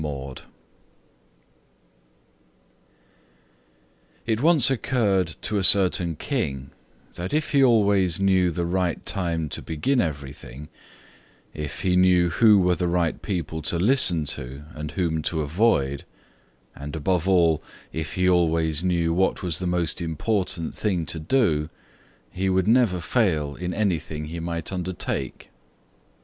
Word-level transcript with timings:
THREE 0.01 0.09
QUESTIONS 0.09 0.49
It 4.25 4.41
once 4.41 4.71
occurred 4.71 5.35
to 5.43 5.59
a 5.59 5.63
certain 5.63 6.15
king, 6.15 6.71
that 7.13 7.35
if 7.35 7.51
he 7.51 7.63
always 7.63 8.19
knew 8.19 8.49
the 8.49 8.65
right 8.65 9.05
time 9.05 9.47
to 9.49 9.61
begin 9.61 10.01
everything; 10.01 10.69
if 11.53 11.81
he 11.81 11.95
knew 11.95 12.29
who 12.31 12.57
were 12.57 12.73
the 12.73 12.87
right 12.87 13.21
people 13.21 13.61
to 13.61 13.77
listen 13.77 14.25
to, 14.25 14.63
and 14.73 14.89
whom 14.93 15.21
to 15.21 15.41
avoid; 15.41 16.03
and, 16.75 16.95
above 16.95 17.29
all, 17.29 17.61
if 17.93 18.13
he 18.15 18.27
always 18.27 18.83
knew 18.83 19.13
what 19.13 19.43
was 19.43 19.59
the 19.59 19.67
most 19.67 20.01
important 20.01 20.73
thing 20.73 21.05
to 21.05 21.19
do, 21.19 21.69
he 22.31 22.49
would 22.49 22.67
never 22.67 22.99
fail 22.99 23.53
in 23.53 23.71
anything 23.71 24.25
he 24.25 24.39
might 24.39 24.71
undertake. 24.73 25.51